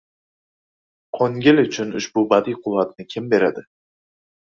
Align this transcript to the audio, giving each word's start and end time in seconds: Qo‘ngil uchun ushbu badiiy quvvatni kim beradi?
Qo‘ngil 1.17 1.61
uchun 1.63 1.91
ushbu 1.99 2.23
badiiy 2.31 2.57
quvvatni 2.63 3.07
kim 3.13 3.29
beradi? 3.35 3.65